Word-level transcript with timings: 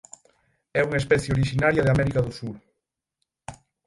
É 0.79 0.81
unha 0.87 1.01
especie 1.01 1.33
orixinaria 1.35 1.85
de 1.85 1.91
América 1.95 2.19
do 2.25 2.31
Sur. 2.39 2.55